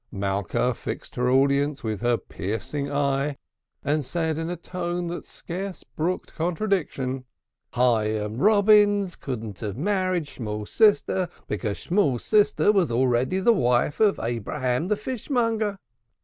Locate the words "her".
1.15-1.29, 2.01-2.17